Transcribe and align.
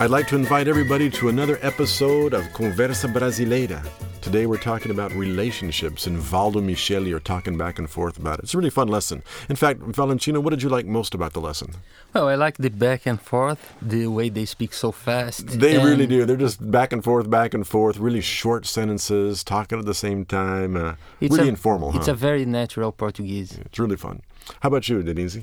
I'd 0.00 0.10
like 0.10 0.26
to 0.28 0.36
invite 0.36 0.66
everybody 0.66 1.08
to 1.10 1.28
another 1.28 1.58
episode 1.62 2.34
of 2.34 2.42
Conversa 2.52 3.12
Brasileira. 3.12 3.86
Today 4.20 4.46
we're 4.46 4.56
talking 4.56 4.90
about 4.90 5.12
relationships, 5.12 6.06
and 6.06 6.18
Valdo 6.18 6.60
Micheli 6.60 7.12
are 7.14 7.20
talking 7.20 7.56
back 7.56 7.78
and 7.78 7.88
forth 7.88 8.18
about 8.18 8.38
it. 8.38 8.44
It's 8.44 8.54
a 8.54 8.58
really 8.58 8.70
fun 8.70 8.88
lesson. 8.88 9.22
In 9.48 9.54
fact, 9.56 9.80
Valentino, 9.80 10.40
what 10.40 10.50
did 10.50 10.62
you 10.62 10.68
like 10.68 10.86
most 10.86 11.14
about 11.14 11.32
the 11.34 11.40
lesson? 11.40 11.74
Well, 12.14 12.28
I 12.28 12.34
like 12.34 12.56
the 12.58 12.70
back 12.70 13.06
and 13.06 13.20
forth, 13.20 13.74
the 13.80 14.08
way 14.08 14.28
they 14.28 14.44
speak 14.44 14.72
so 14.72 14.90
fast. 14.92 15.46
They 15.60 15.76
really 15.78 16.06
do. 16.06 16.24
They're 16.24 16.36
just 16.36 16.70
back 16.70 16.92
and 16.92 17.02
forth, 17.04 17.30
back 17.30 17.54
and 17.54 17.66
forth, 17.66 17.98
really 17.98 18.20
short 18.20 18.66
sentences, 18.66 19.44
talking 19.44 19.78
at 19.78 19.84
the 19.84 19.94
same 19.94 20.24
time. 20.24 20.76
Uh, 20.76 20.94
It's 21.20 21.32
really 21.34 21.48
a, 21.48 21.50
informal, 21.50 21.96
It's 21.96 22.06
huh? 22.06 22.12
a 22.12 22.16
very 22.16 22.44
natural 22.44 22.90
Portuguese. 22.92 23.52
It's 23.66 23.78
really 23.78 23.96
fun. 23.96 24.22
How 24.60 24.68
about 24.68 24.88
you, 24.88 25.02
Denise? 25.02 25.38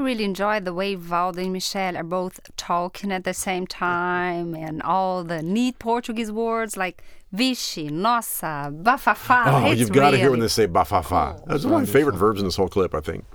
I 0.00 0.02
really 0.02 0.24
enjoy 0.24 0.60
the 0.60 0.72
way 0.72 0.96
Valdo 0.96 1.42
and 1.42 1.52
Michelle 1.52 1.94
are 1.94 2.02
both 2.02 2.40
talking 2.56 3.12
at 3.12 3.24
the 3.24 3.34
same 3.34 3.66
time 3.66 4.54
and 4.54 4.80
all 4.80 5.24
the 5.24 5.42
neat 5.42 5.78
Portuguese 5.78 6.32
words 6.32 6.74
like 6.74 7.02
vixe, 7.32 7.76
nossa, 7.76 8.72
bafafá. 8.74 9.42
Oh, 9.46 9.70
It's 9.70 9.78
you've 9.78 9.92
got 9.92 10.12
to 10.12 10.16
hear 10.16 10.30
when 10.30 10.40
they 10.40 10.48
say 10.48 10.66
bafafa. 10.66 11.44
That's 11.44 11.66
one 11.66 11.82
of 11.82 11.88
my 11.88 11.92
favorite 11.92 12.16
verbs 12.16 12.40
in 12.40 12.46
this 12.46 12.56
whole 12.56 12.68
clip, 12.68 12.94
I 12.94 13.00
think. 13.00 13.26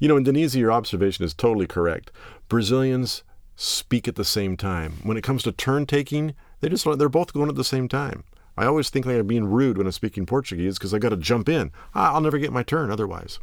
You 0.00 0.08
know, 0.08 0.16
Indonesia, 0.16 0.58
your 0.58 0.72
observation 0.72 1.22
is 1.22 1.34
totally 1.34 1.66
correct. 1.66 2.10
Brazilians 2.48 3.22
speak 3.54 4.08
at 4.08 4.14
the 4.14 4.24
same 4.24 4.56
time. 4.56 4.94
When 5.02 5.18
it 5.18 5.22
comes 5.22 5.42
to 5.42 5.52
turn 5.52 5.84
taking, 5.84 6.34
they 6.60 6.70
just 6.70 6.86
they're 6.96 7.10
both 7.10 7.34
going 7.34 7.50
at 7.50 7.56
the 7.56 7.62
same 7.62 7.88
time. 7.88 8.24
I 8.56 8.64
always 8.64 8.88
think 8.88 9.04
like 9.04 9.18
I'm 9.18 9.26
being 9.26 9.44
rude 9.44 9.76
when 9.76 9.86
I'm 9.86 9.92
speaking 9.92 10.24
Portuguese 10.24 10.78
because 10.78 10.94
I 10.94 10.98
got 10.98 11.10
to 11.10 11.18
jump 11.18 11.46
in. 11.46 11.72
Ah, 11.94 12.14
I'll 12.14 12.22
never 12.22 12.38
get 12.38 12.54
my 12.54 12.62
turn 12.62 12.90
otherwise. 12.90 13.38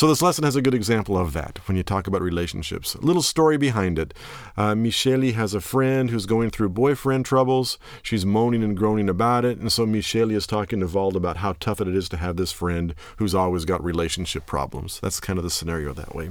So 0.00 0.08
this 0.08 0.22
lesson 0.22 0.44
has 0.44 0.56
a 0.56 0.62
good 0.62 0.72
example 0.72 1.18
of 1.18 1.34
that 1.34 1.58
when 1.68 1.76
you 1.76 1.82
talk 1.82 2.06
about 2.06 2.22
relationships. 2.22 2.94
A 2.94 3.02
little 3.02 3.20
story 3.20 3.58
behind 3.58 3.98
it. 3.98 4.14
Uh, 4.56 4.74
Michele 4.74 5.30
has 5.32 5.52
a 5.52 5.60
friend 5.60 6.08
who's 6.08 6.24
going 6.24 6.48
through 6.48 6.70
boyfriend 6.70 7.26
troubles. 7.26 7.76
She's 8.02 8.24
moaning 8.24 8.64
and 8.64 8.74
groaning 8.74 9.10
about 9.10 9.44
it, 9.44 9.58
and 9.58 9.70
so 9.70 9.84
Michele 9.84 10.30
is 10.30 10.46
talking 10.46 10.80
to 10.80 10.86
Vald 10.86 11.16
about 11.16 11.36
how 11.36 11.52
tough 11.60 11.82
it 11.82 11.88
is 11.88 12.08
to 12.08 12.16
have 12.16 12.38
this 12.38 12.50
friend 12.50 12.94
who's 13.18 13.34
always 13.34 13.66
got 13.66 13.84
relationship 13.84 14.46
problems. 14.46 15.00
That's 15.00 15.20
kind 15.20 15.38
of 15.38 15.42
the 15.42 15.50
scenario 15.50 15.92
that 15.92 16.14
way. 16.14 16.30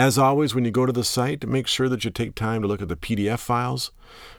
As 0.00 0.16
always, 0.16 0.54
when 0.54 0.64
you 0.64 0.70
go 0.70 0.86
to 0.86 0.92
the 0.94 1.04
site, 1.04 1.46
make 1.46 1.66
sure 1.66 1.86
that 1.86 2.06
you 2.06 2.10
take 2.10 2.34
time 2.34 2.62
to 2.62 2.66
look 2.66 2.80
at 2.80 2.88
the 2.88 2.96
PDF 2.96 3.38
files 3.38 3.92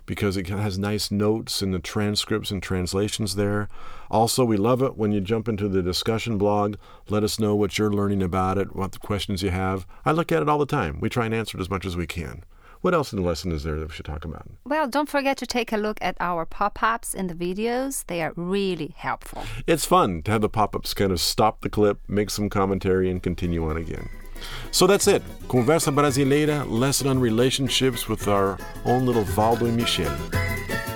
because 0.08 0.36
it 0.36 0.48
has 0.48 0.80
nice 0.80 1.12
notes 1.12 1.62
and 1.62 1.72
the 1.72 1.78
transcripts 1.78 2.50
and 2.50 2.64
translations 2.64 3.36
there. 3.36 3.70
Also, 4.10 4.44
we 4.44 4.58
love 4.58 4.82
it 4.82 4.98
when 4.98 5.12
you 5.12 5.22
jump 5.22 5.48
into 5.48 5.70
the 5.70 5.84
discussion 5.84 6.40
blog. 6.40 6.78
Let 7.10 7.24
us 7.24 7.40
know 7.40 7.56
what 7.56 7.78
you're 7.78 7.94
learning 7.94 8.24
about 8.24 8.58
it, 8.58 8.76
what 8.76 8.94
the 8.94 8.98
questions 8.98 9.44
you 9.44 9.52
have. 9.52 9.86
I 10.04 10.14
look 10.14 10.32
at 10.32 10.42
it 10.42 10.50
all 10.50 10.58
the 10.58 10.66
time. 10.66 11.00
We 11.00 11.10
try 11.10 11.26
and 11.26 11.34
answer 11.36 11.60
it 11.60 11.62
as 11.62 11.70
much 11.70 11.86
as 11.86 11.96
we 11.96 12.08
can. 12.08 12.44
What 12.82 12.96
else 12.96 13.14
in 13.14 13.22
the 13.22 13.28
lesson 13.28 13.52
is 13.52 13.62
there 13.62 13.80
that 13.80 13.90
we 13.90 13.94
should 13.94 14.08
talk 14.08 14.26
about? 14.26 14.50
Well, 14.66 14.88
don't 14.88 15.10
forget 15.10 15.38
to 15.38 15.46
take 15.46 15.72
a 15.72 15.78
look 15.78 16.00
at 16.02 16.18
our 16.20 16.44
pop 16.48 16.82
ups 16.82 17.14
in 17.14 17.28
the 17.28 17.36
videos. 17.36 18.04
They 18.08 18.24
are 18.24 18.34
really 18.36 18.96
helpful. 18.98 19.44
It's 19.68 19.86
fun 19.86 20.24
to 20.24 20.32
have 20.32 20.42
the 20.42 20.50
pop 20.50 20.76
ups 20.76 20.96
kind 20.96 21.12
of 21.12 21.22
stop 21.22 21.62
the 21.62 21.70
clip, 21.70 22.00
make 22.08 22.32
some 22.32 22.50
commentary, 22.50 23.12
and 23.12 23.22
continue 23.22 23.70
on 23.70 23.78
again. 23.78 24.10
So 24.72 24.88
that's 24.88 25.08
it. 25.08 25.22
Conversa 25.48 25.94
Brasileira, 25.94 26.66
lesson 26.70 27.08
on 27.08 27.20
relationships 27.20 28.08
with 28.08 28.28
our 28.28 28.58
own 28.86 29.06
little 29.06 29.24
Valdo 29.24 29.66
and 29.66 29.76
Michelle. 29.76 30.16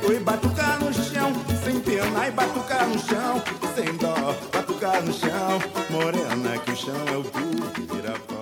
Oi, 0.07 0.19
batucar 0.19 0.79
no 0.79 0.93
chão, 0.93 1.33
sem 1.63 1.79
pena, 1.79 2.27
e 2.27 2.31
batucar 2.31 2.87
no 2.87 2.99
chão, 2.99 3.41
sem 3.75 3.97
dó, 3.97 4.35
batucar 4.53 5.03
no 5.03 5.11
chão, 5.11 5.59
morena 5.89 6.57
que 6.59 6.71
o 6.71 6.75
chão 6.75 7.05
é 7.11 7.17
o 7.17 7.23
Pirapó. 7.23 8.34